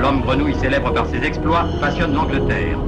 [0.00, 2.78] l'homme grenouille célèbre par ses exploits passionne l'Angleterre.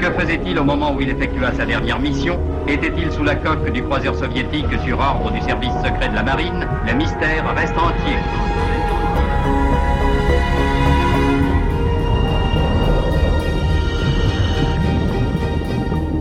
[0.00, 2.38] Que faisait-il au moment où il effectua sa dernière mission?
[2.68, 6.66] Était-il sous la coque du croiseur soviétique sur ordre du service secret de la marine?
[6.86, 8.16] Le mystère reste entier.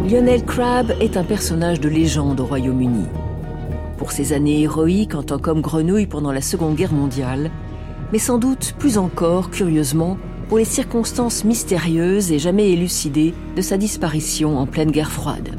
[0.09, 3.05] Lionel Crabb est un personnage de légende au Royaume-Uni.
[3.97, 7.51] Pour ses années héroïques en tant qu'homme grenouille pendant la Seconde Guerre mondiale,
[8.11, 13.77] mais sans doute plus encore, curieusement, pour les circonstances mystérieuses et jamais élucidées de sa
[13.77, 15.57] disparition en pleine guerre froide.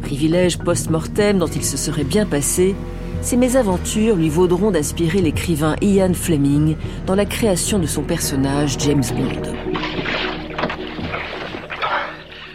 [0.00, 2.76] Privilège post-mortem dont il se serait bien passé,
[3.22, 9.02] ces mésaventures lui vaudront d'inspirer l'écrivain Ian Fleming dans la création de son personnage James
[9.12, 9.52] Bond.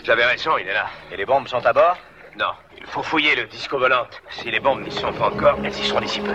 [0.05, 0.87] J'avais raison, il est là.
[1.11, 1.97] Et les bombes sont à bord?
[2.39, 4.21] Non, il faut fouiller le disco volante.
[4.29, 6.33] Si les bombes n'y sont pas encore, elles y seront d'ici peu.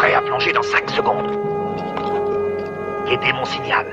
[0.00, 1.30] Prêt à plonger dans 5 secondes.
[3.06, 3.86] Guettez mon signal.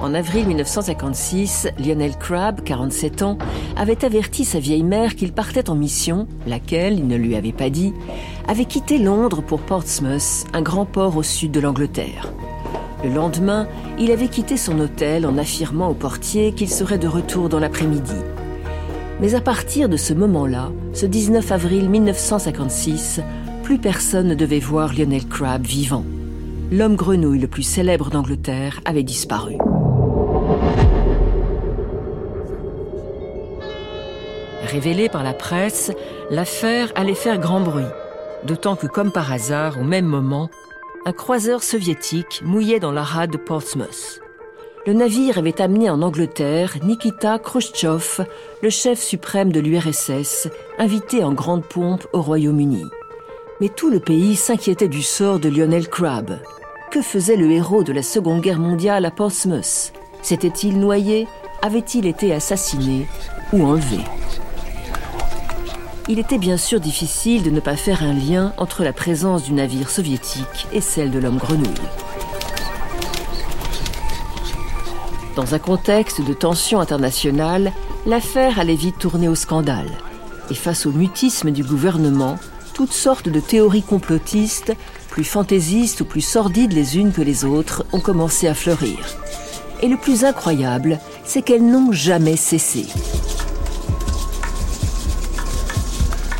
[0.00, 3.36] En avril 1956, Lionel Crabb, 47 ans,
[3.76, 7.68] avait averti sa vieille mère qu'il partait en mission, laquelle, il ne lui avait pas
[7.68, 7.92] dit,
[8.48, 12.32] avait quitté Londres pour Portsmouth, un grand port au sud de l'Angleterre.
[13.06, 13.68] Le lendemain,
[14.00, 18.16] il avait quitté son hôtel en affirmant au portier qu'il serait de retour dans l'après-midi.
[19.20, 23.20] Mais à partir de ce moment-là, ce 19 avril 1956,
[23.62, 26.04] plus personne ne devait voir Lionel Crabb vivant.
[26.72, 29.54] L'homme grenouille le plus célèbre d'Angleterre avait disparu.
[34.64, 35.92] Révélée par la presse,
[36.28, 37.84] l'affaire allait faire grand bruit,
[38.42, 40.50] d'autant que comme par hasard, au même moment,
[41.06, 44.20] un croiseur soviétique mouillait dans la rade de Portsmouth.
[44.86, 48.26] Le navire avait amené en Angleterre Nikita Khrushchev,
[48.60, 52.86] le chef suprême de l'URSS, invité en grande pompe au Royaume-Uni.
[53.60, 56.40] Mais tout le pays s'inquiétait du sort de Lionel Crabb.
[56.90, 59.92] Que faisait le héros de la Seconde Guerre mondiale à Portsmouth?
[60.22, 61.28] S'était-il noyé?
[61.62, 63.06] Avait-il été assassiné
[63.52, 63.98] ou enlevé?
[66.08, 69.52] Il était bien sûr difficile de ne pas faire un lien entre la présence du
[69.52, 71.66] navire soviétique et celle de l'homme grenouille.
[75.34, 77.72] Dans un contexte de tension internationale,
[78.06, 79.90] l'affaire allait vite tourner au scandale.
[80.50, 82.38] Et face au mutisme du gouvernement,
[82.72, 84.72] toutes sortes de théories complotistes,
[85.10, 88.98] plus fantaisistes ou plus sordides les unes que les autres, ont commencé à fleurir.
[89.82, 92.86] Et le plus incroyable, c'est qu'elles n'ont jamais cessé.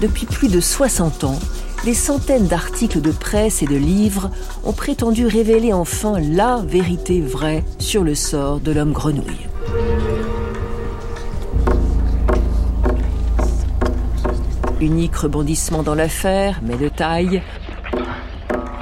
[0.07, 1.39] Depuis plus de 60 ans,
[1.85, 4.31] des centaines d'articles de presse et de livres
[4.63, 9.49] ont prétendu révéler enfin la vérité vraie sur le sort de l'homme grenouille.
[14.81, 17.43] Unique rebondissement dans l'affaire, mais de taille.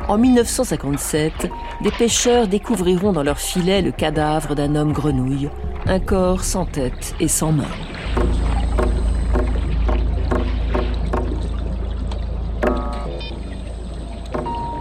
[0.08, 1.50] En 1957,
[1.82, 5.48] des pêcheurs découvriront dans leur filet le cadavre d'un homme grenouille,
[5.86, 7.93] un corps sans tête et sans main.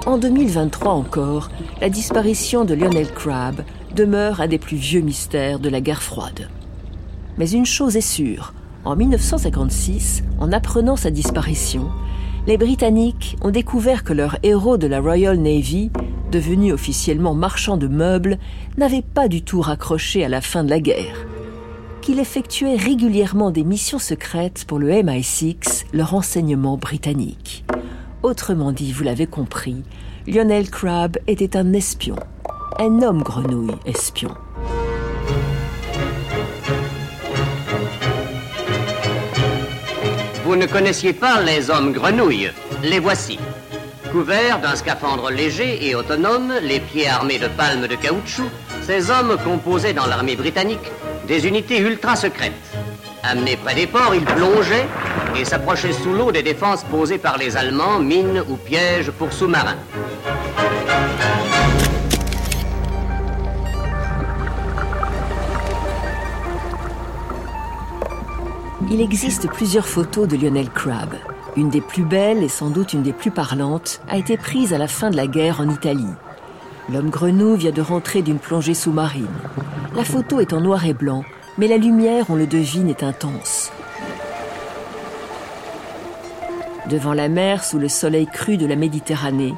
[0.06, 1.50] En 2023 encore,
[1.80, 3.62] la disparition de Lionel Crabb
[3.96, 6.50] demeure un des plus vieux mystères de la guerre froide.
[7.38, 8.54] Mais une chose est sûre,
[8.84, 11.90] en 1956, en apprenant sa disparition,
[12.48, 15.90] les Britanniques ont découvert que leur héros de la Royal Navy,
[16.34, 18.40] devenu officiellement marchand de meubles,
[18.78, 21.26] n'avait pas du tout raccroché à la fin de la guerre.
[22.02, 27.64] Qu'il effectuait régulièrement des missions secrètes pour le MI6, le renseignement britannique.
[28.24, 29.84] Autrement dit, vous l'avez compris,
[30.28, 32.16] Lionel Crabb était un espion.
[32.80, 34.34] Un homme grenouille espion.
[40.46, 42.52] Vous ne connaissiez pas les hommes grenouilles
[42.82, 43.38] Les voici.
[44.14, 48.50] Couverts d'un scaphandre léger et autonome, les pieds armés de palmes de caoutchouc,
[48.84, 50.92] ces hommes composaient dans l'armée britannique
[51.28, 52.54] des unités ultra secrètes.
[53.22, 54.88] Amenés près des ports, ils plongeaient
[55.36, 59.78] et s'approchaient sous l'eau des défenses posées par les Allemands, mines ou pièges pour sous-marins.
[68.92, 71.16] Il existe plusieurs photos de Lionel Crabb.
[71.56, 74.78] Une des plus belles et sans doute une des plus parlantes a été prise à
[74.78, 76.14] la fin de la guerre en Italie.
[76.92, 79.28] L'homme grenouille vient de rentrer d'une plongée sous-marine.
[79.96, 81.24] La photo est en noir et blanc
[81.58, 83.72] mais la lumière, on le devine, est intense.
[86.90, 89.54] Devant la mer, sous le soleil cru de la Méditerranée,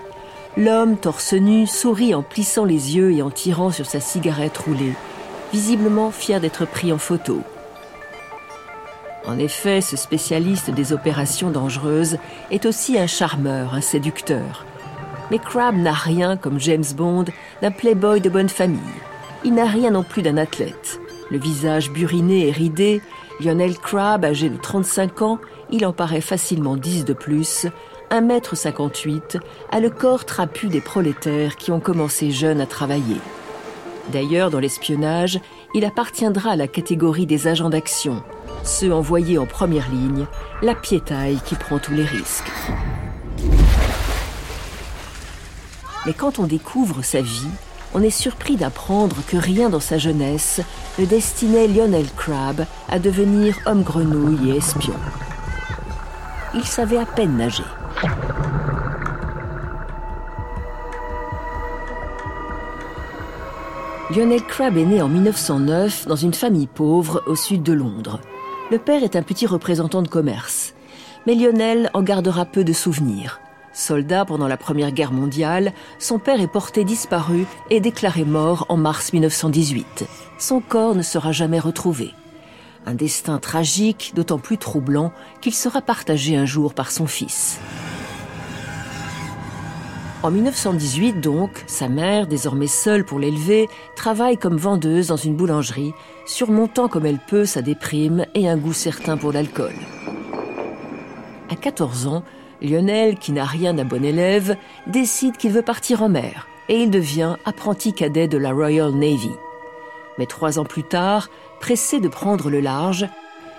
[0.57, 4.93] l'homme torse nu sourit en plissant les yeux et en tirant sur sa cigarette roulée,
[5.51, 7.41] visiblement fier d'être pris en photo.
[9.25, 12.17] En effet, ce spécialiste des opérations dangereuses
[12.51, 14.65] est aussi un charmeur, un séducteur.
[15.31, 17.25] Mais Crabbe n'a rien, comme James Bond,
[17.63, 18.79] d'un playboy de bonne famille.
[19.43, 20.99] Il n'a rien non plus d'un athlète.
[21.31, 23.01] Le visage buriné et ridé,
[23.39, 25.39] Lionel Crabbe, âgé de 35 ans,
[25.71, 27.67] il en paraît facilement 10 de plus,
[28.11, 29.39] 1m58,
[29.71, 33.17] a le corps trapu des prolétaires qui ont commencé jeunes à travailler.
[34.11, 35.39] D'ailleurs, dans l'espionnage,
[35.73, 38.21] il appartiendra à la catégorie des agents d'action,
[38.63, 40.25] ceux envoyés en première ligne,
[40.61, 42.51] la piétaille qui prend tous les risques.
[46.05, 47.49] Mais quand on découvre sa vie,
[47.95, 50.61] on est surpris d'apprendre que rien dans sa jeunesse
[50.99, 54.93] ne destinait Lionel Crabbe à devenir homme grenouille et espion.
[56.55, 57.63] Il savait à peine nager.
[64.15, 68.21] Lionel Crabbe est né en 1909 dans une famille pauvre au sud de Londres.
[68.71, 70.75] Le père est un petit représentant de commerce.
[71.27, 73.41] Mais Lionel en gardera peu de souvenirs.
[73.73, 78.77] Soldat pendant la Première Guerre mondiale, son père est porté disparu et déclaré mort en
[78.77, 80.05] mars 1918.
[80.37, 82.13] Son corps ne sera jamais retrouvé.
[82.85, 85.11] Un destin tragique, d'autant plus troublant
[85.41, 87.59] qu'il sera partagé un jour par son fils.
[90.21, 95.93] En 1918 donc, sa mère, désormais seule pour l'élever, travaille comme vendeuse dans une boulangerie,
[96.25, 99.75] surmontant comme elle peut sa déprime et un goût certain pour l'alcool.
[101.49, 102.23] À 14 ans,
[102.61, 106.89] Lionel, qui n'a rien d'un bon élève, décide qu'il veut partir en mer et il
[106.89, 109.31] devient apprenti cadet de la Royal Navy.
[110.17, 111.29] Mais trois ans plus tard,
[111.59, 113.07] pressé de prendre le large,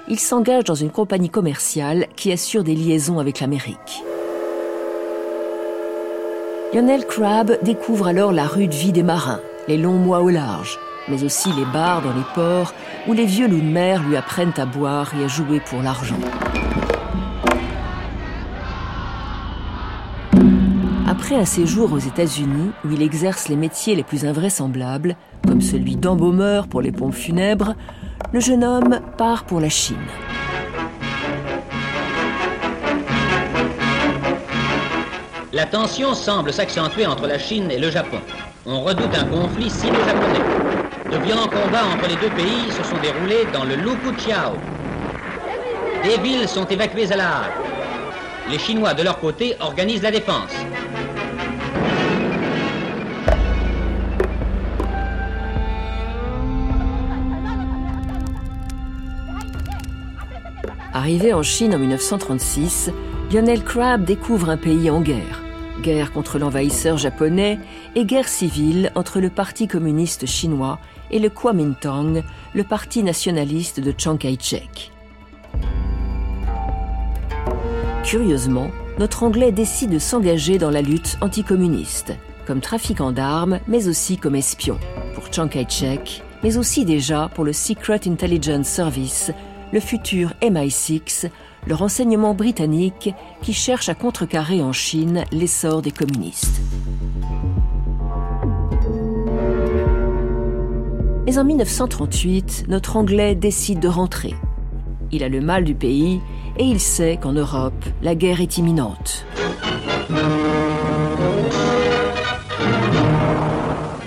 [0.08, 4.04] il s'engage dans une compagnie commerciale qui assure des liaisons avec l'Amérique.
[6.72, 10.78] Lionel Crabbe découvre alors la rude vie des marins, les longs mois au large,
[11.08, 12.74] mais aussi les bars dans les ports
[13.06, 16.18] où les vieux loups de mer lui apprennent à boire et à jouer pour l'argent.
[21.18, 25.16] Après un séjour aux États-Unis où il exerce les métiers les plus invraisemblables,
[25.46, 27.74] comme celui d'embaumeur pour les pompes funèbres,
[28.34, 29.96] le jeune homme part pour la Chine.
[35.54, 38.18] La tension semble s'accentuer entre la Chine et le Japon.
[38.66, 40.44] On redoute un conflit sino-japonais.
[41.10, 44.52] De violents combats entre les deux pays se sont déroulés dans le Lukuchiao.
[46.04, 47.52] Des villes sont évacuées à la hâte.
[48.50, 50.52] Les Chinois, de leur côté, organisent la défense.
[60.96, 62.90] Arrivé en Chine en 1936,
[63.30, 65.42] Lionel Crabbe découvre un pays en guerre
[65.82, 67.58] guerre contre l'envahisseur japonais
[67.94, 70.78] et guerre civile entre le Parti communiste chinois
[71.10, 72.22] et le Kuomintang,
[72.54, 74.90] le parti nationaliste de Chiang Kai-shek.
[78.02, 82.14] Curieusement, notre Anglais décide de s'engager dans la lutte anticommuniste,
[82.46, 84.78] comme trafiquant d'armes, mais aussi comme espion,
[85.14, 89.30] pour Chiang Kai-shek, mais aussi déjà pour le Secret Intelligence Service,
[89.72, 91.30] le futur MI6,
[91.66, 96.60] le renseignement britannique qui cherche à contrecarrer en Chine l'essor des communistes.
[101.26, 104.34] Mais en 1938, notre Anglais décide de rentrer.
[105.10, 106.20] Il a le mal du pays
[106.56, 109.26] et il sait qu'en Europe, la guerre est imminente.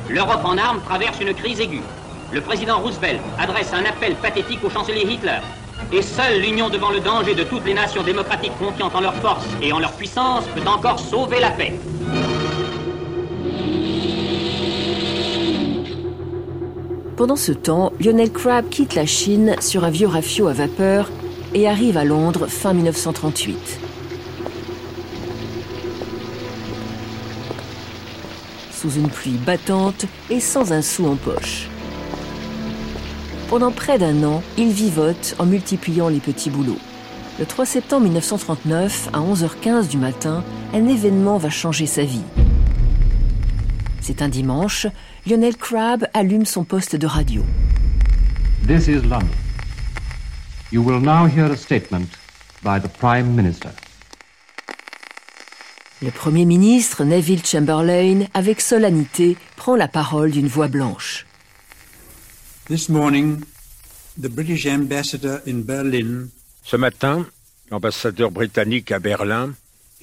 [0.10, 1.82] L'Europe en armes traverse une crise aiguë.
[2.32, 5.40] Le président Roosevelt adresse un appel pathétique au chancelier Hitler
[5.92, 9.46] et seule l'union devant le danger de toutes les nations démocratiques confiantes en leur force
[9.62, 11.74] et en leur puissance peut encore sauver la paix.
[17.18, 21.10] Pendant ce temps, Lionel Crabbe quitte la Chine sur un vieux rafio à vapeur
[21.56, 23.80] et arrive à Londres fin 1938.
[28.72, 31.68] Sous une pluie battante et sans un sou en poche.
[33.50, 36.78] Pendant près d'un an, il vivote en multipliant les petits boulots.
[37.40, 42.22] Le 3 septembre 1939, à 11h15 du matin, un événement va changer sa vie.
[44.02, 44.86] C'est un dimanche,
[45.26, 47.44] Lionel Crabbe allume son poste de radio.
[48.68, 49.26] This is London.
[50.72, 52.20] You will now hear a statement
[52.62, 53.70] by the Prime Minister.
[56.04, 61.26] Le Premier ministre, Neville Chamberlain, avec solennité, prend la parole d'une voix blanche.
[62.70, 63.42] This morning,
[64.16, 66.30] the British ambassador in Berlin
[66.64, 67.26] Ce matin,
[67.72, 69.56] l'ambassadeur britannique à Berlin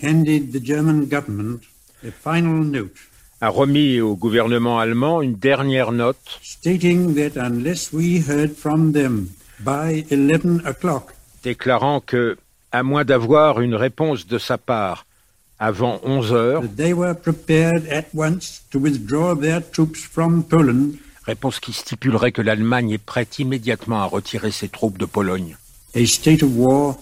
[0.02, 1.60] handed the German government
[2.04, 2.96] a final note
[3.40, 9.28] a remis au gouvernement allemand une dernière note stating that unless we heard from them
[9.60, 12.36] by 11 o'clock, déclarant que,
[12.72, 15.06] à moins d'avoir une réponse de sa part
[15.60, 21.60] avant 11 heures, they were prepared at once to withdraw their troops from Poland, réponse
[21.60, 25.56] qui stipulerait que l'Allemagne est prête immédiatement à retirer ses troupes de Pologne.
[25.94, 26.96] a state of war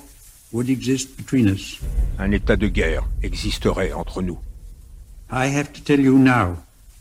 [0.53, 1.81] would exist between us.
[2.19, 4.39] Un état de guerre existerait entre nous.
[5.31, 6.57] I have to tell you now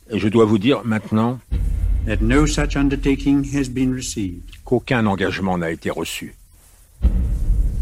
[0.10, 1.40] Et je dois vous dire maintenant
[2.06, 6.36] that no such undertaking has been received, qu'aucun engagement n'a été reçu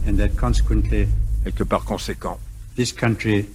[0.07, 1.07] and that consequently
[1.45, 2.39] et que par conséquent,
[2.75, 3.47] this country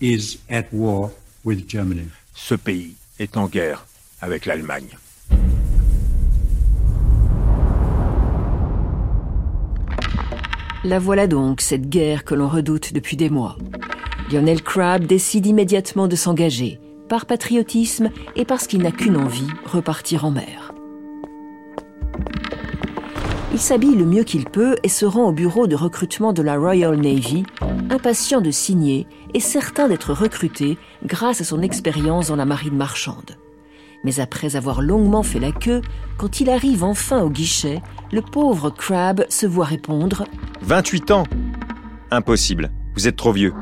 [0.00, 1.10] is at war
[1.44, 2.08] with Germany.
[2.34, 3.84] ce pays est en guerre
[4.22, 4.88] avec l'Allemagne.
[10.84, 13.56] La voilà donc, cette guerre que l'on redoute depuis des mois.
[14.30, 20.26] Lionel Crabb décide immédiatement de s'engager, par patriotisme et parce qu'il n'a qu'une envie, repartir
[20.26, 20.74] en mer.
[23.54, 26.58] Il s'habille le mieux qu'il peut et se rend au bureau de recrutement de la
[26.58, 27.44] Royal Navy,
[27.88, 30.76] impatient de signer et certain d'être recruté
[31.06, 33.38] grâce à son expérience dans la marine marchande.
[34.04, 35.80] Mais après avoir longuement fait la queue,
[36.18, 37.82] quand il arrive enfin au guichet,
[38.12, 40.24] le pauvre Crabbe se voit répondre
[40.62, 41.24] 28 ans
[42.10, 43.54] Impossible, vous êtes trop vieux.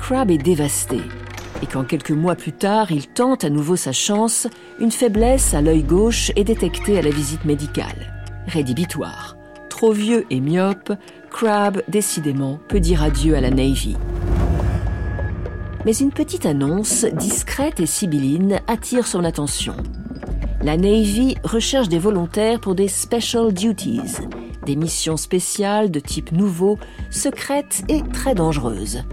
[0.00, 1.00] Crabbe est dévasté.
[1.62, 4.46] Et quand quelques mois plus tard, il tente à nouveau sa chance,
[4.78, 8.12] une faiblesse à l'œil gauche est détectée à la visite médicale.
[8.46, 9.36] Rédhibitoire.
[9.68, 10.92] Trop vieux et myope,
[11.30, 13.96] Crabbe, décidément, peut dire adieu à la Navy.
[15.86, 19.76] Mais une petite annonce, discrète et sibylline, attire son attention.
[20.60, 24.00] La Navy recherche des volontaires pour des special duties,
[24.64, 26.76] des missions spéciales de type nouveau,
[27.10, 29.04] secrètes et très dangereuses.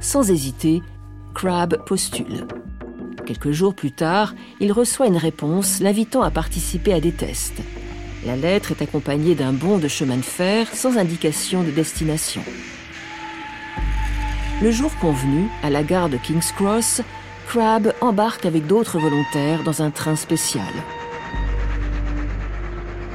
[0.00, 0.80] Sans hésiter,
[1.34, 2.46] Crabbe postule.
[3.26, 7.60] Quelques jours plus tard, il reçoit une réponse l'invitant à participer à des tests.
[8.24, 12.40] La lettre est accompagnée d'un bon de chemin de fer sans indication de destination.
[14.62, 17.00] Le jour convenu, à la gare de King's Cross,
[17.48, 20.68] Crabbe embarque avec d'autres volontaires dans un train spécial.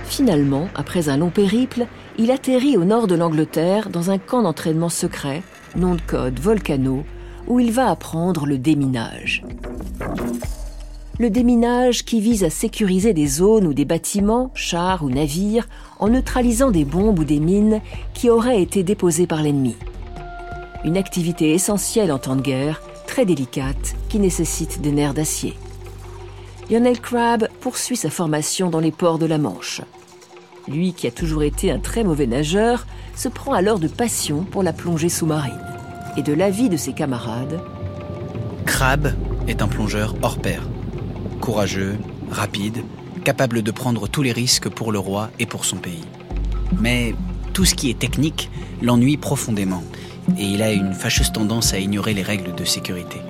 [0.05, 1.85] Finalement, après un long périple,
[2.17, 5.43] il atterrit au nord de l'Angleterre dans un camp d'entraînement secret,
[5.75, 7.03] nom de code Volcano,
[7.47, 9.43] où il va apprendre le déminage.
[11.19, 15.67] Le déminage qui vise à sécuriser des zones ou des bâtiments, chars ou navires,
[15.99, 17.81] en neutralisant des bombes ou des mines
[18.15, 19.75] qui auraient été déposées par l'ennemi.
[20.85, 25.55] Une activité essentielle en temps de guerre, très délicate, qui nécessite des nerfs d'acier.
[26.69, 29.81] Lionel Crabbe poursuit sa formation dans les ports de la Manche.
[30.67, 34.61] Lui, qui a toujours été un très mauvais nageur, se prend alors de passion pour
[34.61, 35.59] la plongée sous-marine.
[36.17, 37.59] Et de l'avis de ses camarades,
[38.67, 39.07] Crabbe
[39.47, 40.69] est un plongeur hors pair.
[41.41, 41.97] Courageux,
[42.29, 42.83] rapide,
[43.23, 46.05] capable de prendre tous les risques pour le roi et pour son pays.
[46.79, 47.15] Mais
[47.53, 48.51] tout ce qui est technique
[48.83, 49.81] l'ennuie profondément
[50.37, 53.21] et il a une fâcheuse tendance à ignorer les règles de sécurité.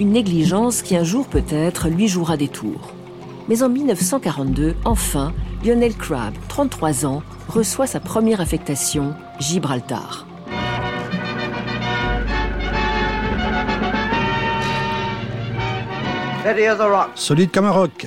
[0.00, 2.94] une négligence qui un jour peut-être lui jouera des tours.
[3.48, 5.32] Mais en 1942, enfin,
[5.62, 10.26] Lionel Crabbe, 33 ans, reçoit sa première affectation, Gibraltar.
[17.14, 18.06] Solide comme un roc.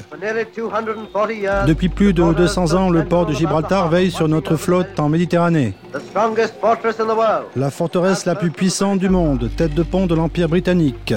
[1.68, 5.74] Depuis plus de 200 ans, le port de Gibraltar veille sur notre flotte en Méditerranée.
[7.56, 11.14] La forteresse la plus puissante du monde, tête de pont de l'Empire britannique.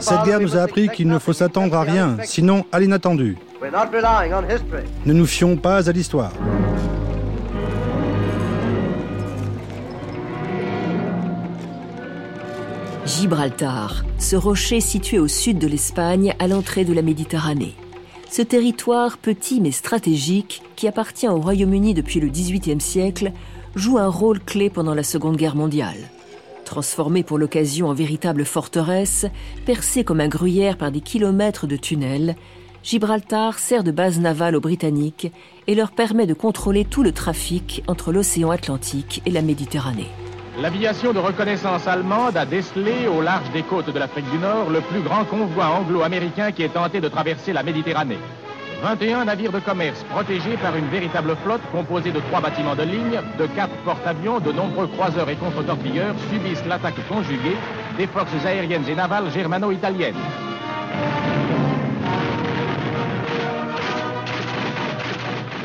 [0.00, 3.38] Cette guerre nous a appris qu'il ne faut s'attendre à rien, sinon à l'inattendu.
[5.06, 6.32] Ne nous fions pas à l'histoire.
[13.04, 17.74] Gibraltar, ce rocher situé au sud de l'Espagne, à l'entrée de la Méditerranée.
[18.30, 23.32] Ce territoire petit mais stratégique, qui appartient au Royaume-Uni depuis le XVIIIe siècle,
[23.74, 26.10] joue un rôle clé pendant la Seconde Guerre mondiale.
[26.64, 29.26] Transformé pour l'occasion en véritable forteresse,
[29.66, 32.36] percée comme un gruyère par des kilomètres de tunnels,
[32.84, 35.32] Gibraltar sert de base navale aux Britanniques
[35.66, 40.08] et leur permet de contrôler tout le trafic entre l'océan Atlantique et la Méditerranée.
[40.60, 44.82] L'aviation de reconnaissance allemande a décelé au large des côtes de l'Afrique du Nord le
[44.82, 48.18] plus grand convoi anglo-américain qui ait tenté de traverser la Méditerranée.
[48.82, 53.20] 21 navires de commerce protégés par une véritable flotte composée de trois bâtiments de ligne,
[53.38, 57.56] de quatre porte-avions, de nombreux croiseurs et contre-torpilleurs subissent l'attaque conjuguée
[57.96, 60.16] des forces aériennes et navales germano-italiennes.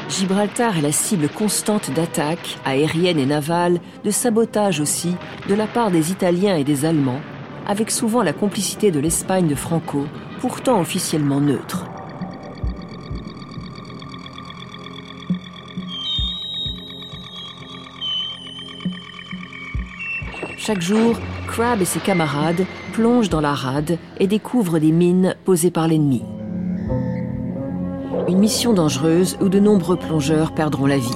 [0.10, 5.14] Gibraltar est la cible constante d'attaques aériennes et navales, de sabotage aussi,
[5.50, 7.20] de la part des Italiens et des Allemands,
[7.68, 10.06] avec souvent la complicité de l'Espagne de Franco,
[10.40, 11.86] pourtant officiellement neutre.
[20.58, 25.72] Chaque jour, Crab et ses camarades plongent dans la rade et découvrent des mines posées
[25.72, 26.24] par l'ennemi.
[28.27, 31.15] Une mission dangereuse où de nombreux plongeurs perdront la vie.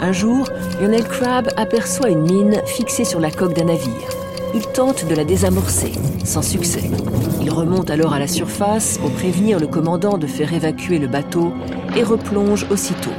[0.00, 0.48] Un jour,
[0.80, 4.08] Lionel Crab aperçoit une mine fixée sur la coque d'un navire.
[4.52, 5.92] Il tente de la désamorcer,
[6.24, 6.90] sans succès.
[7.40, 11.52] Il remonte alors à la surface pour prévenir le commandant de faire évacuer le bateau
[11.96, 13.14] et replonge aussitôt.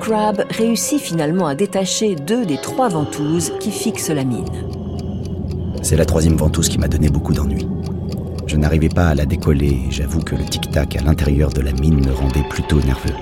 [0.00, 4.46] Crab réussit finalement à détacher deux des trois ventouses qui fixent la mine.
[5.82, 7.69] C'est la troisième ventouse qui m'a donné beaucoup d'ennuis.
[8.50, 11.70] Je n'arrivais pas à la décoller et j'avoue que le tic-tac à l'intérieur de la
[11.70, 13.14] mine me rendait plutôt nerveux.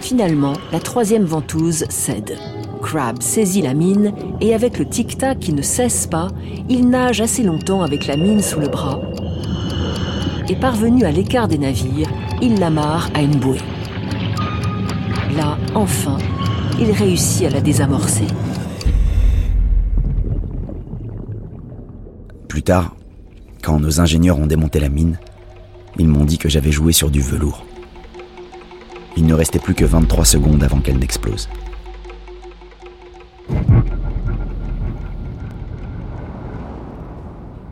[0.00, 2.36] Finalement, la troisième ventouse cède.
[2.82, 4.12] Crab saisit la mine
[4.42, 6.28] et avec le tic-tac qui ne cesse pas,
[6.68, 9.00] il nage assez longtemps avec la mine sous le bras.
[10.50, 12.10] Et parvenu à l'écart des navires,
[12.42, 13.62] il l'amarre à une bouée.
[15.34, 16.18] Là, enfin,
[16.78, 18.26] il réussit à la désamorcer.
[22.64, 22.94] Tard,
[23.62, 25.18] quand nos ingénieurs ont démonté la mine,
[25.98, 27.64] ils m'ont dit que j'avais joué sur du velours.
[29.16, 31.48] Il ne restait plus que 23 secondes avant qu'elle n'explose.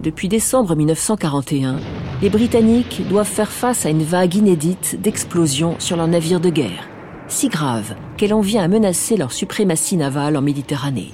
[0.02, 1.78] Depuis décembre 1941,
[2.20, 6.88] les Britanniques doivent faire face à une vague inédite d'explosions sur leurs navires de guerre
[7.32, 11.10] si grave qu'elle en vient à menacer leur suprématie navale en Méditerranée.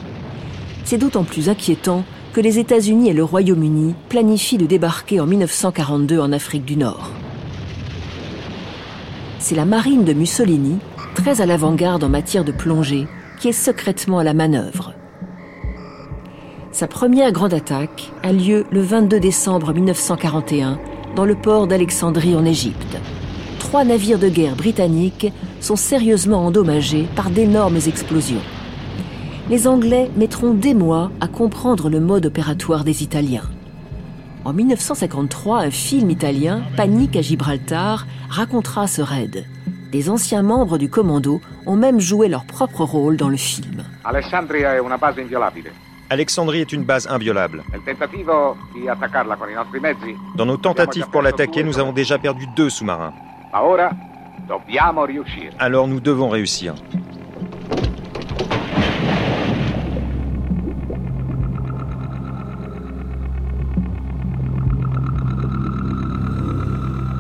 [0.85, 6.19] C'est d'autant plus inquiétant que les États-Unis et le Royaume-Uni planifient de débarquer en 1942
[6.19, 7.11] en Afrique du Nord.
[9.39, 10.79] C'est la marine de Mussolini,
[11.15, 13.07] très à l'avant-garde en matière de plongée,
[13.41, 14.95] qui est secrètement à la manœuvre.
[16.73, 20.79] Sa première grande attaque a lieu le 22 décembre 1941
[21.17, 22.99] dans le port d'Alexandrie en Égypte
[23.69, 28.41] trois navires de guerre britanniques sont sérieusement endommagés par d'énormes explosions.
[29.51, 33.49] Les Anglais mettront des mois à comprendre le mode opératoire des Italiens.
[34.45, 39.47] En 1953, un film italien, Panique à Gibraltar, racontera ce raid.
[39.91, 43.85] Des anciens membres du commando ont même joué leur propre rôle dans le film.
[46.11, 47.65] Alexandrie est une base inviolable.
[50.37, 53.15] Dans nos tentatives pour l'attaquer, nous avons déjà perdu deux sous-marins.
[55.59, 56.75] Alors nous devons réussir.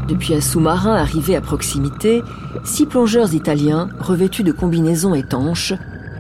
[0.09, 2.23] Depuis un sous-marin arrivé à proximité,
[2.65, 5.75] six plongeurs italiens, revêtus de combinaisons étanches,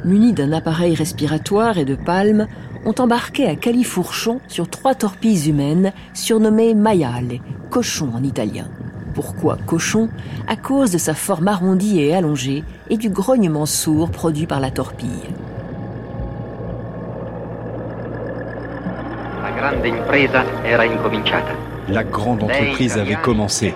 [0.04, 2.46] munis d'un appareil respiratoire et de palmes,
[2.84, 8.68] ont embarqué à Califourchon sur trois torpilles humaines surnommées maiale, cochons en italien.
[9.14, 10.10] Pourquoi cochon
[10.46, 14.70] À cause de sa forme arrondie et allongée et du grognement sourd produit par la
[14.70, 15.08] torpille.
[19.42, 19.82] La grande
[21.96, 23.74] entreprise avait commencé.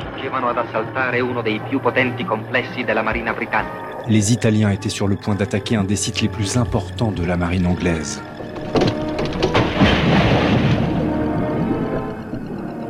[4.09, 7.37] Les Italiens étaient sur le point d'attaquer un des sites les plus importants de la
[7.37, 8.23] marine anglaise.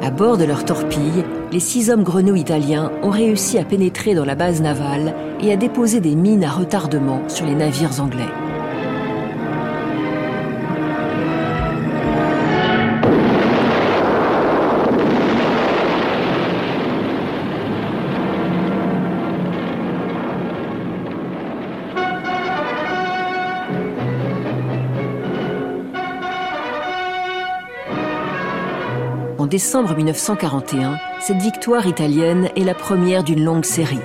[0.02, 4.24] À bord de leur torpille, les six hommes grenouilles italiens ont réussi à pénétrer dans
[4.24, 8.28] la base navale et à déposer des mines à retardement sur les navires anglais.
[29.46, 34.00] Décembre 1941, cette victoire italienne est la première d'une longue série.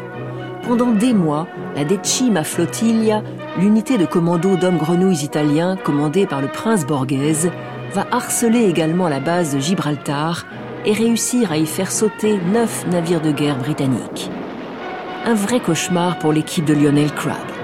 [0.64, 3.24] Pendant des mois, la Decima Flottiglia,
[3.60, 7.52] l'unité de commando d'hommes grenouilles italiens commandée par le prince Borghese,
[7.94, 10.46] va harceler également la base de Gibraltar
[10.86, 14.30] et réussir à y faire sauter neuf navires de guerre britanniques.
[15.26, 17.57] Un vrai cauchemar pour l'équipe de Lionel Crabb.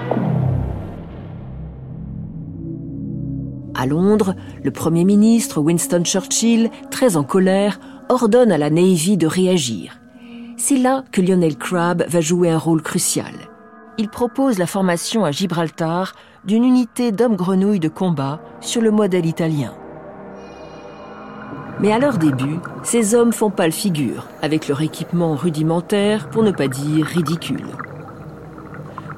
[3.84, 9.26] À Londres, le Premier ministre Winston Churchill, très en colère, ordonne à la Navy de
[9.26, 10.00] réagir.
[10.56, 13.34] C'est là que Lionel Crabb va jouer un rôle crucial.
[13.98, 16.14] Il propose la formation à Gibraltar
[16.46, 19.74] d'une unité d'hommes grenouilles de combat sur le modèle italien.
[21.78, 26.52] Mais à leur début, ces hommes font pâle figure, avec leur équipement rudimentaire, pour ne
[26.52, 27.66] pas dire ridicule.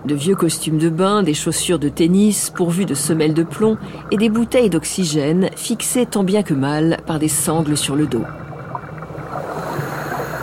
[0.07, 3.77] De vieux costumes de bain, des chaussures de tennis pourvues de semelles de plomb
[4.13, 8.23] et des bouteilles d'oxygène fixées tant bien que mal par des sangles sur le dos.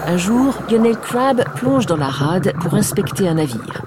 [0.06, 3.86] Un jour, Lionel Crabbe plonge dans la rade pour inspecter un navire.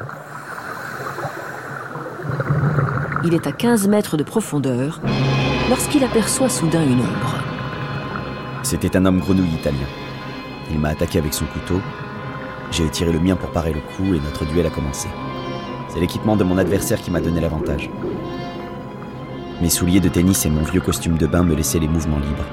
[3.25, 5.03] Il est à 15 mètres de profondeur
[5.69, 7.37] lorsqu'il aperçoit soudain une ombre.
[8.63, 9.87] C'était un homme grenouille italien.
[10.71, 11.83] Il m'a attaqué avec son couteau.
[12.71, 15.09] J'ai tiré le mien pour parer le coup et notre duel a commencé.
[15.97, 17.89] C'est l'équipement de mon adversaire qui m'a donné l'avantage.
[19.63, 22.45] Mes souliers de tennis et mon vieux costume de bain me laissaient les mouvements libres.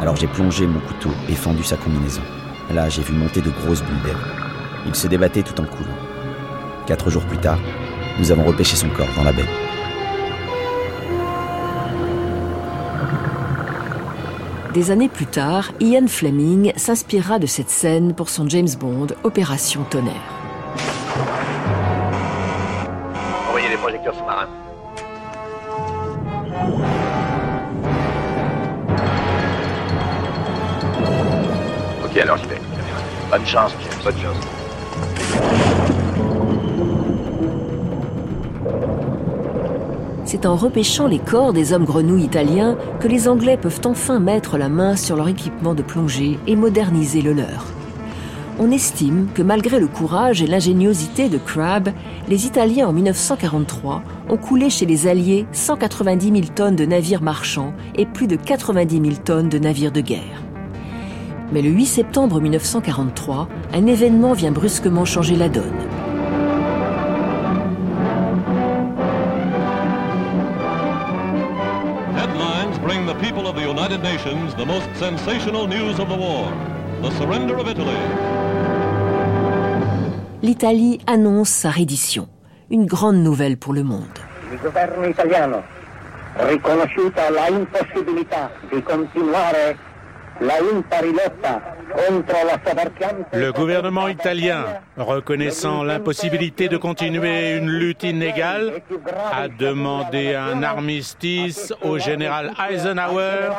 [0.00, 2.22] Alors j'ai plongé mon couteau et fendu sa combinaison.
[2.72, 4.16] Là, j'ai vu monter de grosses bulles d'air.
[4.86, 5.92] Il se débattait tout en coulant.
[6.86, 7.58] Quatre jours plus tard,
[8.18, 9.44] nous avons repêché son corps dans la baie.
[14.72, 19.84] Des années plus tard, Ian Fleming s'inspira de cette scène pour son James Bond Opération
[19.90, 20.39] Tonnerre.
[32.04, 32.60] Ok, alors j'y vais.
[33.30, 33.72] Bonne chance.
[34.04, 34.36] Bonne chance.
[40.24, 44.58] C'est en repêchant les corps des hommes grenouilles italiens que les Anglais peuvent enfin mettre
[44.58, 47.64] la main sur leur équipement de plongée et moderniser le leur.
[48.62, 51.88] On estime que malgré le courage et l'ingéniosité de Crabbe,
[52.28, 57.72] les Italiens en 1943 ont coulé chez les Alliés 190 000 tonnes de navires marchands
[57.94, 60.42] et plus de 90 000 tonnes de navires de guerre.
[61.52, 65.64] Mais le 8 septembre 1943, un événement vient brusquement changer la donne.
[72.14, 76.44] Headlines bring the people of the United Nations the most sensational news of the war
[77.02, 77.96] the surrender of Italy.
[80.42, 82.28] L'Italie annonce sa reddition.
[82.70, 84.18] Une grande nouvelle pour le monde.
[84.52, 85.62] Il governo italiano,
[86.36, 89.76] riconosciuta la impossibilità di continuare
[90.38, 91.76] la impari lotta.
[93.32, 94.64] Le gouvernement italien,
[94.96, 98.82] reconnaissant l'impossibilité de continuer une lutte inégale,
[99.32, 103.50] a demandé un armistice au général Eisenhower,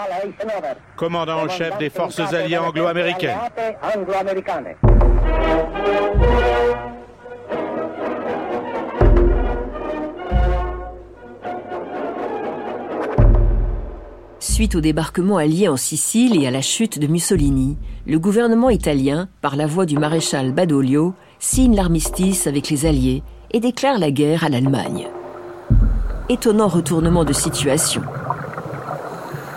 [0.95, 3.37] commandant en chef des forces alliées anglo-américaines.
[14.41, 17.77] Suite au débarquement allié en Sicile et à la chute de Mussolini,
[18.07, 23.59] le gouvernement italien, par la voix du maréchal Badoglio, signe l'armistice avec les Alliés et
[23.59, 25.07] déclare la guerre à l'Allemagne.
[26.27, 28.01] Étonnant retournement de situation.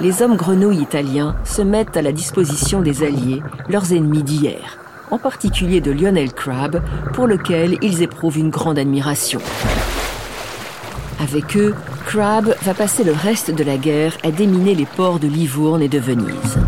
[0.02, 4.78] Les hommes grenouilles italiens se mettent à la disposition des Alliés, leurs ennemis d'hier,
[5.10, 6.82] en particulier de Lionel Crabbe,
[7.14, 9.40] pour lequel ils éprouvent une grande admiration.
[11.20, 11.74] Avec eux,
[12.06, 15.88] Crabbe va passer le reste de la guerre à déminer les ports de Livourne et
[15.88, 16.58] de Venise.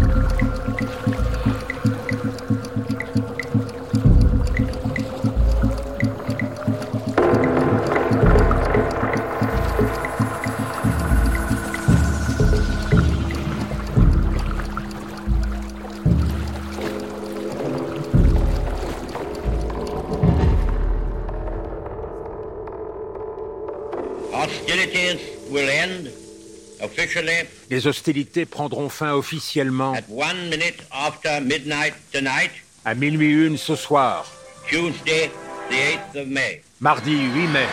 [27.70, 32.50] Les hostilités prendront fin officiellement at one minute after midnight tonight,
[32.84, 34.26] à minuit une ce soir,
[34.68, 35.30] Tuesday,
[35.70, 35.74] the
[36.16, 36.62] 8th of May.
[36.80, 37.66] mardi 8 mai.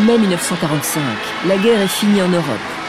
[0.00, 1.02] Mai 1945,
[1.46, 2.79] la guerre est finie en Europe.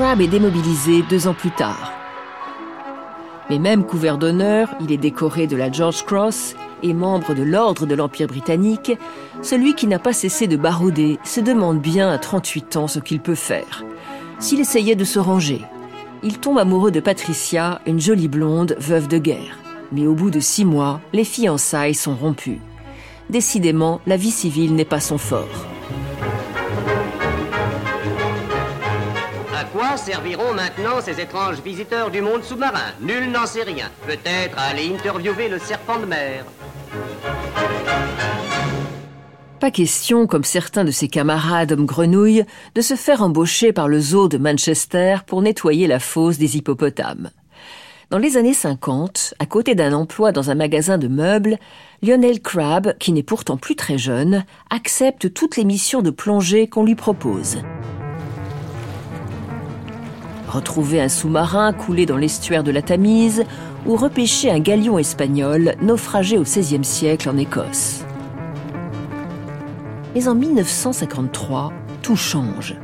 [0.00, 1.92] Crabbe est démobilisé deux ans plus tard.
[3.50, 7.84] Mais même couvert d'honneur, il est décoré de la George Cross et membre de l'Ordre
[7.84, 8.92] de l'Empire britannique,
[9.42, 13.20] celui qui n'a pas cessé de barouder se demande bien à 38 ans ce qu'il
[13.20, 13.84] peut faire.
[14.38, 15.60] S'il essayait de se ranger,
[16.22, 19.58] il tombe amoureux de Patricia, une jolie blonde, veuve de guerre.
[19.92, 22.62] Mais au bout de six mois, les fiançailles sont rompues.
[23.28, 25.66] Décidément, la vie civile n'est pas son fort.
[29.96, 33.90] Serviront maintenant ces étranges visiteurs du monde sous-marin Nul n'en sait rien.
[34.06, 36.44] Peut-être aller interviewer le serpent de mer.
[39.60, 44.00] Pas question, comme certains de ses camarades hommes grenouilles, de se faire embaucher par le
[44.00, 47.30] zoo de Manchester pour nettoyer la fosse des hippopotames.
[48.10, 51.58] Dans les années 50, à côté d'un emploi dans un magasin de meubles,
[52.02, 56.84] Lionel Crabb, qui n'est pourtant plus très jeune, accepte toutes les missions de plongée qu'on
[56.84, 57.58] lui propose.
[60.50, 63.44] Retrouver un sous-marin coulé dans l'estuaire de la Tamise
[63.86, 68.04] ou repêcher un galion espagnol naufragé au XVIe siècle en Écosse.
[70.12, 72.74] Mais en 1953, tout change.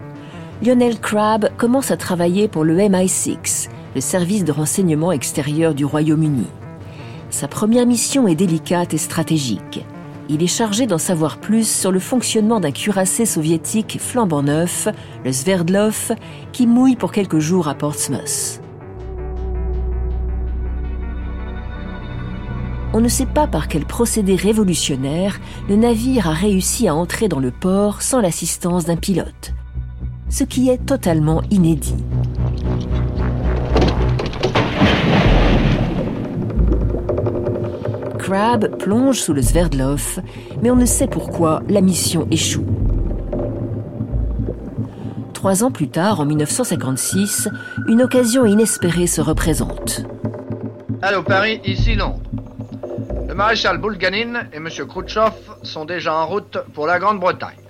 [0.62, 6.46] Lionel Crabb commence à travailler pour le MI6, le service de renseignement extérieur du Royaume-Uni.
[7.30, 9.84] Sa première mission est délicate et stratégique.
[10.28, 14.88] Il est chargé d'en savoir plus sur le fonctionnement d'un cuirassé soviétique flambant neuf,
[15.24, 16.12] le Sverdlov,
[16.52, 18.60] qui mouille pour quelques jours à Portsmouth.
[22.92, 27.40] On ne sait pas par quel procédé révolutionnaire le navire a réussi à entrer dans
[27.40, 29.52] le port sans l'assistance d'un pilote,
[30.28, 31.94] ce qui est totalement inédit.
[38.26, 40.20] Crab plonge sous le Sverdlov,
[40.60, 42.66] mais on ne sait pourquoi la mission échoue.
[45.32, 47.48] Trois ans plus tard, en 1956,
[47.86, 50.02] une occasion inespérée se représente.
[51.02, 52.18] Allô Paris, ici Londres.
[53.28, 54.68] Le maréchal Bulganin et M.
[54.88, 55.30] Khrouchtchev
[55.62, 57.60] sont déjà en route pour la Grande-Bretagne.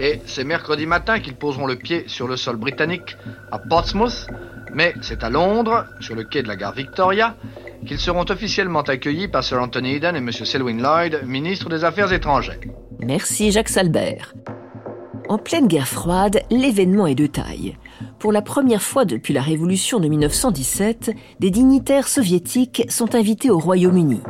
[0.00, 3.16] Et c'est mercredi matin qu'ils poseront le pied sur le sol britannique
[3.52, 4.26] à Portsmouth,
[4.74, 7.36] mais c'est à Londres, sur le quai de la gare Victoria,
[7.86, 10.30] qu'ils seront officiellement accueillis par Sir Anthony Eden et M.
[10.32, 12.60] Selwyn Lloyd, ministre des Affaires étrangères.
[13.00, 14.34] Merci Jacques Salbert.
[15.28, 17.76] En pleine guerre froide, l'événement est de taille.
[18.18, 23.58] Pour la première fois depuis la révolution de 1917, des dignitaires soviétiques sont invités au
[23.58, 24.20] Royaume-Uni.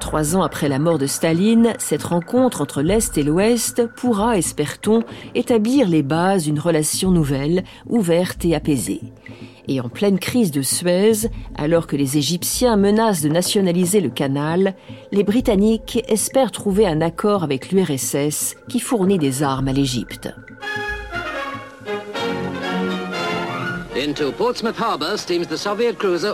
[0.00, 5.02] Trois ans après la mort de Staline, cette rencontre entre l'Est et l'Ouest pourra, espère-t-on,
[5.34, 9.00] établir les bases d'une relation nouvelle, ouverte et apaisée.
[9.68, 14.74] Et en pleine crise de Suez, alors que les Égyptiens menacent de nationaliser le canal,
[15.12, 20.28] les Britanniques espèrent trouver un accord avec l'URSS qui fournit des armes à l'Égypte.
[23.96, 26.32] Into Portsmouth Harbour steams the Soviet cruiser.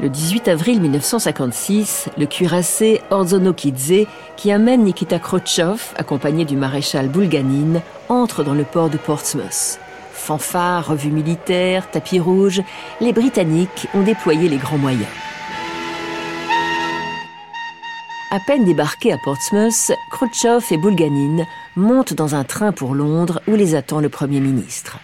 [0.00, 4.06] Le 18 avril 1956, le cuirassé Orzonokidze,
[4.38, 9.78] qui amène Nikita Khrouchtchev, accompagné du maréchal Bulganin, entre dans le port de Portsmouth.
[10.10, 12.62] Fanfare, revue militaire, tapis rouge,
[13.02, 15.04] les Britanniques ont déployé les grands moyens.
[18.30, 21.44] À peine débarqués à Portsmouth, Khrouchtchev et Bulganin
[21.76, 24.98] montent dans un train pour Londres où les attend le Premier ministre.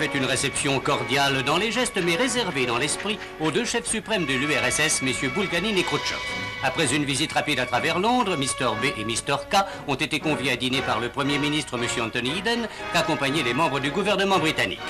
[0.00, 4.24] Fait une réception cordiale dans les gestes mais réservée dans l'esprit aux deux chefs suprêmes
[4.24, 6.18] de l'URSS, messieurs Bulganin et Khrouchtchev.
[6.62, 8.76] Après une visite rapide à travers Londres, Mr.
[8.80, 9.36] B et Mr.
[9.50, 9.58] K
[9.88, 11.84] ont été conviés à dîner par le Premier ministre, M.
[12.02, 14.80] Anthony Eden, qu'accompagnaient les membres du gouvernement britannique.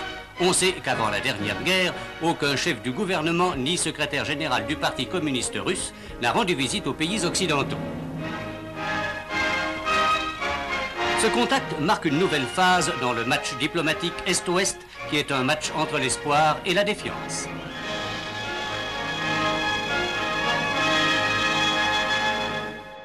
[0.40, 1.92] On sait qu'avant la dernière guerre,
[2.22, 5.92] aucun chef du gouvernement ni secrétaire général du Parti communiste russe
[6.22, 7.78] n'a rendu visite aux pays occidentaux.
[11.20, 14.78] Ce contact marque une nouvelle phase dans le match diplomatique Est-Ouest
[15.10, 17.48] qui est un match entre l'espoir et la défiance.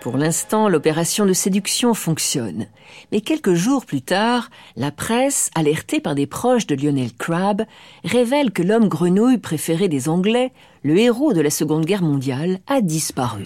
[0.05, 2.67] Pour l'instant, l'opération de séduction fonctionne.
[3.11, 7.63] Mais quelques jours plus tard, la presse, alertée par des proches de Lionel Crabb,
[8.03, 12.81] révèle que l'homme grenouille préféré des Anglais, le héros de la Seconde Guerre mondiale, a
[12.81, 13.41] disparu.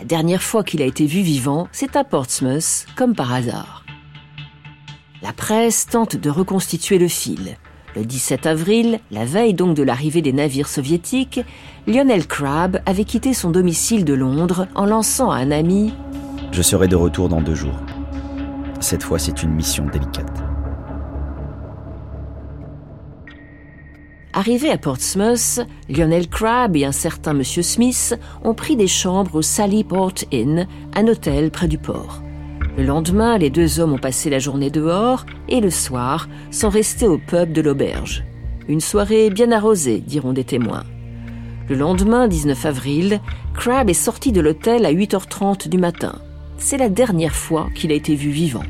[0.00, 3.84] La dernière fois qu'il a été vu vivant, c'est à Portsmouth, comme par hasard.
[5.20, 7.56] La presse tente de reconstituer le fil.
[7.96, 11.40] Le 17 avril, la veille donc de l'arrivée des navires soviétiques,
[11.88, 15.88] Lionel Crabb avait quitté son domicile de Londres en lançant à un ami⁇
[16.52, 17.80] Je serai de retour dans deux jours.
[18.78, 20.44] Cette fois, c'est une mission délicate.
[24.34, 29.42] Arrivé à Portsmouth, Lionel Crabb et un certain Monsieur Smith ont pris des chambres au
[29.42, 32.22] Sally Port Inn, un hôtel près du port.
[32.78, 37.08] Le lendemain, les deux hommes ont passé la journée dehors et le soir sont restés
[37.08, 38.22] au pub de l'auberge.
[38.68, 40.84] Une soirée bien arrosée, diront des témoins.
[41.68, 43.20] Le lendemain, 19 avril,
[43.52, 46.20] Crab est sorti de l'hôtel à 8h30 du matin.
[46.56, 48.62] C'est la dernière fois qu'il a été vu vivant.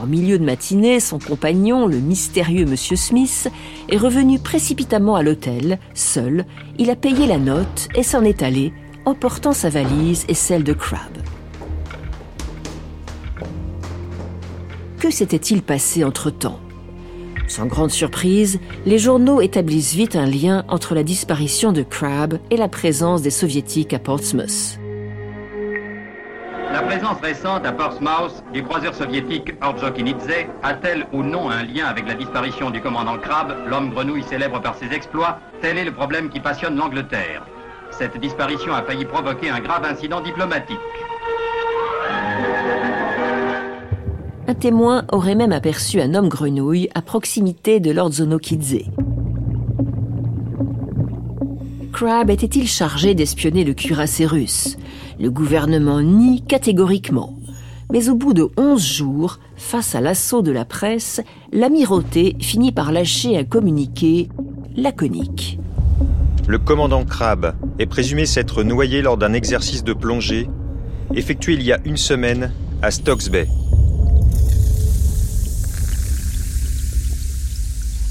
[0.00, 3.48] En milieu de matinée, son compagnon, le mystérieux Monsieur Smith,
[3.88, 6.44] est revenu précipitamment à l'hôtel, seul.
[6.76, 8.72] Il a payé la note et s'en est allé,
[9.04, 11.12] emportant sa valise et celle de Crab.
[15.04, 16.58] Que s'était-il passé entre-temps
[17.46, 22.56] Sans grande surprise, les journaux établissent vite un lien entre la disparition de Crabbe et
[22.56, 24.78] la présence des soviétiques à Portsmouth.
[26.72, 32.08] La présence récente à Portsmouth du croiseur soviétique Orjokinidze a-t-elle ou non un lien avec
[32.08, 36.30] la disparition du commandant Crabbe, l'homme grenouille célèbre par ses exploits Tel est le problème
[36.30, 37.44] qui passionne l'Angleterre.
[37.90, 40.80] Cette disparition a failli provoquer un grave incident diplomatique.
[44.46, 48.84] Un témoin aurait même aperçu un homme grenouille à proximité de Lord Zonokidze.
[51.92, 54.76] Crabbe était-il chargé d'espionner le cuirassé russe?
[55.18, 57.38] Le gouvernement nie catégoriquement.
[57.90, 62.92] Mais au bout de onze jours, face à l'assaut de la presse, l'amirauté finit par
[62.92, 64.28] lâcher un communiqué
[64.76, 65.58] laconique.
[66.46, 70.50] Le commandant Crabbe est présumé s'être noyé lors d'un exercice de plongée
[71.14, 72.52] effectué il y a une semaine
[72.82, 73.46] à Stokes Bay.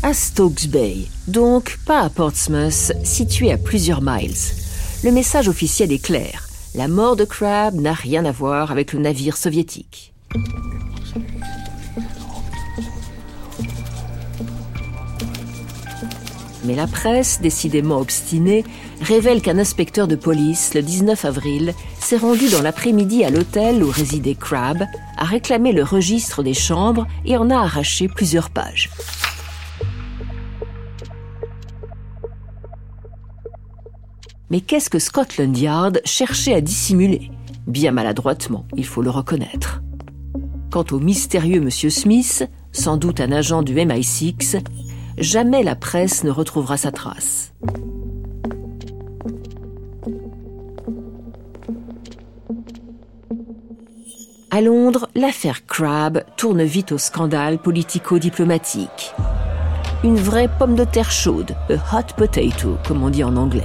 [0.04, 4.36] À Stokes Bay, donc pas à Portsmouth, situé à plusieurs miles.
[5.02, 6.50] Le message officiel est clair.
[6.76, 10.14] La mort de Crabbe n'a rien à voir avec le navire soviétique.
[16.66, 18.66] Mais la presse, décidément obstinée,
[19.02, 23.90] révèle qu'un inspecteur de police, le 19 avril, s'est rendu dans l'après-midi à l'hôtel où
[23.90, 24.84] résidait Crabbe,
[25.18, 28.90] a réclamé le registre des chambres et en a arraché plusieurs pages.
[34.54, 37.32] Mais qu'est-ce que Scotland Yard cherchait à dissimuler?
[37.66, 39.82] Bien maladroitement, il faut le reconnaître.
[40.70, 44.64] Quant au mystérieux Monsieur Smith, sans doute un agent du MI6,
[45.18, 47.52] jamais la presse ne retrouvera sa trace.
[54.52, 59.16] À Londres, l'affaire Crabbe tourne vite au scandale politico-diplomatique.
[60.04, 63.64] Une vraie pomme de terre chaude, a hot potato, comme on dit en anglais.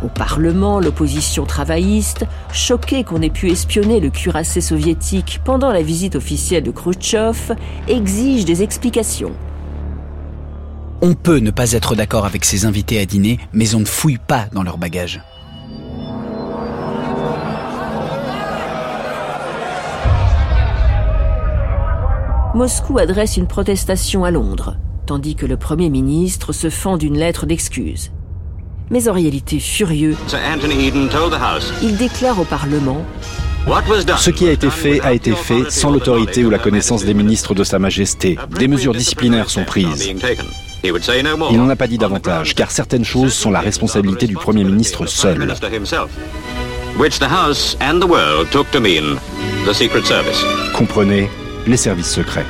[0.00, 6.14] Au Parlement, l'opposition travailliste, choquée qu'on ait pu espionner le cuirassé soviétique pendant la visite
[6.14, 7.56] officielle de Khrouchtchev,
[7.88, 9.32] exige des explications.
[11.02, 14.18] On peut ne pas être d'accord avec ses invités à dîner, mais on ne fouille
[14.18, 15.20] pas dans leur bagages.
[22.54, 27.46] Moscou adresse une protestation à Londres, tandis que le Premier ministre se fend d'une lettre
[27.46, 28.12] d'excuses
[28.90, 30.16] mais en réalité furieux.
[31.82, 33.04] Il déclare au Parlement
[34.16, 37.54] ce qui a été fait a été fait sans l'autorité ou la connaissance des ministres
[37.54, 38.38] de Sa Majesté.
[38.58, 40.10] Des mesures disciplinaires sont prises.
[40.82, 45.06] Il n'en a pas dit davantage, car certaines choses sont la responsabilité du Premier ministre
[45.06, 45.54] seul.
[50.74, 51.30] Comprenez,
[51.66, 52.46] les services secrets.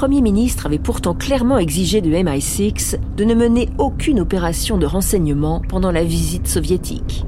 [0.00, 5.60] Premier ministre avait pourtant clairement exigé de MI6 de ne mener aucune opération de renseignement
[5.68, 7.26] pendant la visite soviétique.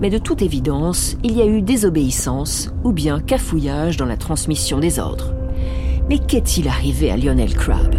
[0.00, 4.78] Mais de toute évidence, il y a eu désobéissance ou bien cafouillage dans la transmission
[4.78, 5.34] des ordres.
[6.08, 7.92] Mais qu'est-il arrivé à Lionel Crabb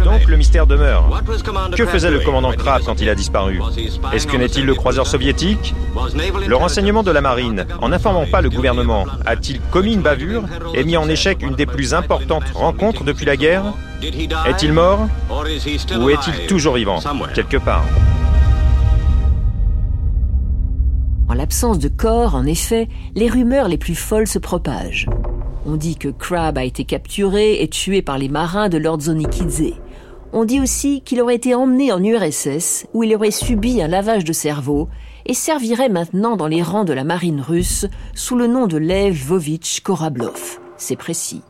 [0.00, 1.22] donc le mystère demeure.
[1.76, 3.60] Que faisait le commandant Crabbe quand il a disparu?
[4.12, 5.74] Est-ce que n'est-il le croiseur soviétique?
[6.46, 10.84] Le renseignement de la marine, en n'informant pas le gouvernement, a-t-il commis une bavure et
[10.84, 13.64] mis en échec une des plus importantes rencontres depuis la guerre?
[14.46, 17.00] Est-il mort Ou est-il toujours vivant,
[17.34, 17.84] quelque part.
[21.28, 25.06] En l'absence de corps, en effet, les rumeurs les plus folles se propagent.
[25.66, 29.74] On dit que Crabbe a été capturé et tué par les marins de Lord Zonikidze.
[30.32, 34.24] On dit aussi qu'il aurait été emmené en URSS où il aurait subi un lavage
[34.24, 34.88] de cerveau
[35.26, 39.24] et servirait maintenant dans les rangs de la marine russe sous le nom de Lev
[39.24, 40.60] Lvovitch Korablov.
[40.76, 41.42] C'est précis.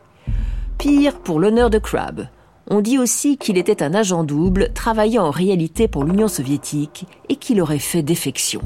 [0.79, 2.25] Pire pour l'honneur de Crabbe.
[2.67, 7.35] On dit aussi qu'il était un agent double travaillant en réalité pour l'Union soviétique et
[7.35, 8.61] qu'il aurait fait défection.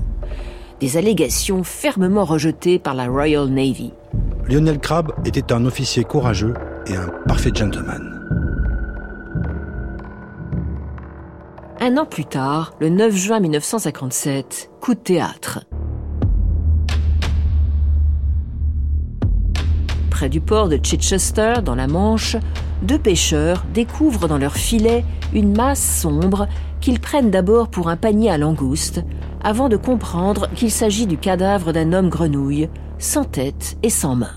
[0.80, 3.92] Des allégations fermement rejetées par la Royal Navy.
[4.48, 6.54] Lionel Crabbe était un officier courageux
[6.88, 8.35] et un parfait gentleman.
[11.82, 15.66] Un an plus tard, le 9 juin 1957, coup de théâtre.
[20.10, 22.38] Près du port de Chichester, dans la Manche,
[22.82, 25.04] deux pêcheurs découvrent dans leur filet
[25.34, 26.48] une masse sombre
[26.80, 29.04] qu'ils prennent d'abord pour un panier à langoustes,
[29.44, 32.70] avant de comprendre qu'il s'agit du cadavre d'un homme grenouille,
[33.00, 34.34] sans tête et sans main.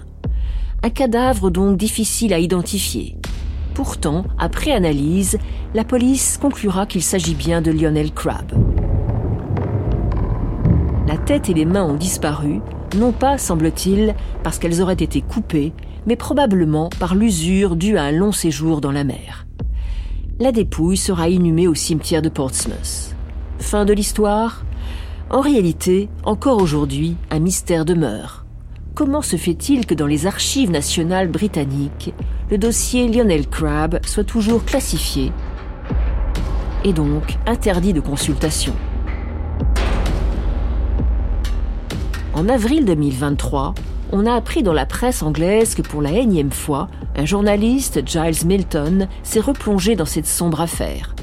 [0.83, 3.17] Un cadavre donc difficile à identifier,
[3.79, 5.39] Pourtant, après analyse,
[5.73, 8.55] la police conclura qu'il s'agit bien de Lionel Crabbe.
[11.07, 12.61] La tête et les mains ont disparu,
[12.97, 15.73] Non pas, semble-t-il, parce qu'elles auraient été coupées,
[16.09, 19.47] mais probablement par l'usure due à un long séjour dans la mer.
[20.41, 23.15] La dépouille sera inhumée au cimetière de Portsmouth.
[23.61, 24.65] Fin de l'histoire
[25.31, 28.45] En réalité, encore aujourd'hui, un mystère demeure.
[28.97, 32.13] Comment se fait-il que dans les archives nationales britanniques,
[32.51, 35.33] le dossier Lionel Crabb soit toujours classifié
[36.85, 38.75] et donc interdit de consultation
[42.33, 43.75] En avril 2023,
[44.13, 48.47] on a appris dans la presse anglaise que pour la énième fois, un journaliste, Giles
[48.47, 51.17] Milton, s'est replongé dans cette sombre affaire.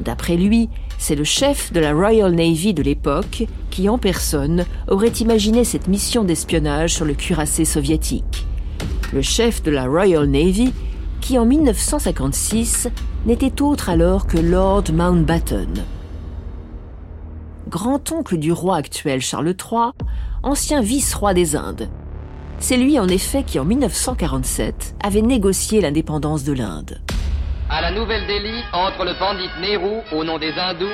[0.00, 0.68] D'après lui,
[0.98, 5.88] c'est le chef de la Royal Navy de l'époque qui, en personne, aurait imaginé cette
[5.88, 8.46] mission d'espionnage sur le cuirassé soviétique.
[9.12, 10.72] Le chef de la Royal Navy,
[11.20, 12.88] qui en 1956
[13.26, 15.84] n'était autre alors que Lord Mountbatten.
[17.68, 19.90] Grand-oncle du roi actuel Charles III,
[20.42, 21.90] ancien vice-roi des Indes,
[22.58, 27.00] c'est lui, en effet, qui, en 1947, avait négocié l'indépendance de l'Inde.
[27.68, 30.86] À la Nouvelle-Delhi, entre le pandit Nehru, au nom des hindous,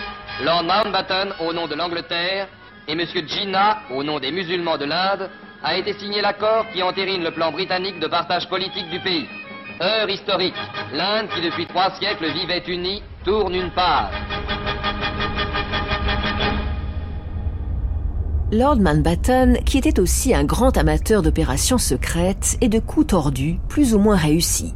[0.42, 2.48] Lord Mountbatten, au nom de l'Angleterre,
[2.88, 3.00] et M.
[3.28, 5.30] Jinnah, au nom des musulmans de l'Inde,
[5.62, 9.26] a été signé l'accord qui entérine le plan britannique de partage politique du pays.
[9.80, 10.54] Heure historique.
[10.92, 14.12] L'Inde, qui depuis trois siècles vivait unie, tourne une page.
[18.50, 23.94] Lord Mountbatten, qui était aussi un grand amateur d'opérations secrètes et de coups tordus plus
[23.94, 24.74] ou moins réussis.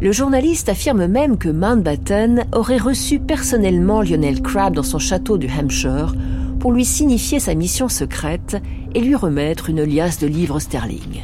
[0.00, 5.48] Le journaliste affirme même que Mountbatten aurait reçu personnellement Lionel Crabb dans son château du
[5.48, 6.14] Hampshire
[6.60, 8.56] pour lui signifier sa mission secrète
[8.94, 11.22] et lui remettre une liasse de livres sterling.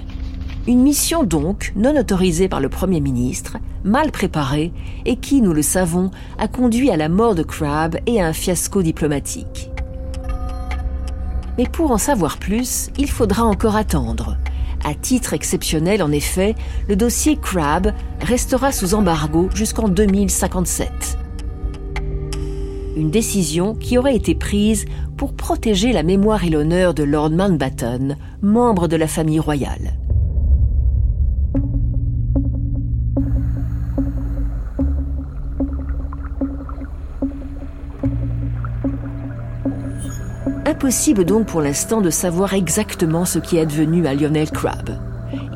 [0.67, 4.73] Une mission donc non autorisée par le Premier ministre, mal préparée
[5.05, 8.33] et qui, nous le savons, a conduit à la mort de Crabb et à un
[8.33, 9.71] fiasco diplomatique.
[11.59, 14.37] Mais pour en savoir plus, il faudra encore attendre.
[14.85, 16.55] À titre exceptionnel, en effet,
[16.89, 21.24] le dossier Crab restera sous embargo jusqu'en 2057.
[22.97, 24.85] Une décision qui aurait été prise
[25.17, 29.95] pour protéger la mémoire et l'honneur de Lord Mountbatten, membre de la famille royale.
[40.67, 44.91] Impossible donc pour l'instant de savoir exactement ce qui est advenu à Lionel Crabb.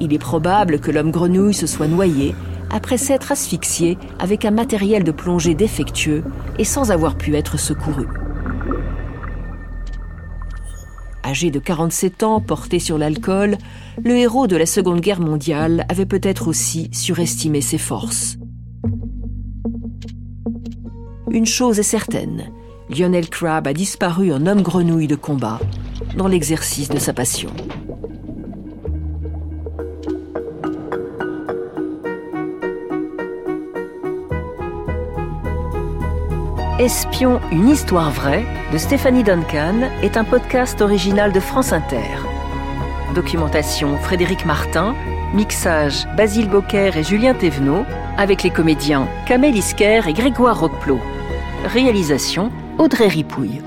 [0.01, 2.35] Il est probable que l'homme grenouille se soit noyé
[2.71, 6.25] après s'être asphyxié avec un matériel de plongée défectueux
[6.59, 8.07] et sans avoir pu être secouru.
[11.25, 13.59] Âgé de 47 ans, porté sur l'alcool,
[14.03, 18.39] le héros de la Seconde Guerre mondiale avait peut-être aussi surestimé ses forces.
[21.31, 22.51] Une chose est certaine,
[22.89, 25.61] Lionel Crabb a disparu en homme grenouille de combat
[26.17, 27.51] dans l'exercice de sa passion.
[36.79, 42.23] Espion, une histoire vraie de Stéphanie Duncan est un podcast original de France Inter.
[43.17, 44.95] Documentation Frédéric Martin,
[45.35, 47.85] mixage Basile Bocquer et Julien Thévenot,
[48.17, 51.01] avec les comédiens Kamel Isker et Grégoire Roqueplot.
[51.65, 53.61] Réalisation Audrey Ripouille.